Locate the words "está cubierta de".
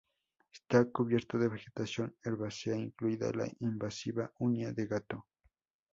0.51-1.47